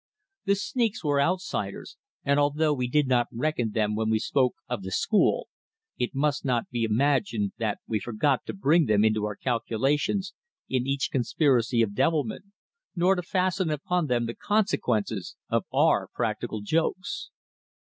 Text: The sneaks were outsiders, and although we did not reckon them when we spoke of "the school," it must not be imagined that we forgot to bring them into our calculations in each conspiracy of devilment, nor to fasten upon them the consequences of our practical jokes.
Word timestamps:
The 0.45 0.55
sneaks 0.55 1.03
were 1.03 1.21
outsiders, 1.21 1.95
and 2.23 2.39
although 2.39 2.73
we 2.73 2.87
did 2.87 3.05
not 3.07 3.27
reckon 3.31 3.69
them 3.69 3.93
when 3.95 4.09
we 4.09 4.17
spoke 4.17 4.55
of 4.67 4.81
"the 4.81 4.89
school," 4.89 5.47
it 5.99 6.15
must 6.15 6.43
not 6.43 6.67
be 6.71 6.83
imagined 6.85 7.51
that 7.59 7.77
we 7.85 7.99
forgot 7.99 8.43
to 8.47 8.53
bring 8.53 8.87
them 8.87 9.05
into 9.05 9.25
our 9.25 9.35
calculations 9.35 10.33
in 10.67 10.87
each 10.87 11.11
conspiracy 11.11 11.83
of 11.83 11.93
devilment, 11.93 12.45
nor 12.95 13.13
to 13.13 13.21
fasten 13.21 13.69
upon 13.69 14.07
them 14.07 14.25
the 14.25 14.33
consequences 14.33 15.35
of 15.49 15.65
our 15.71 16.07
practical 16.11 16.61
jokes. 16.61 17.29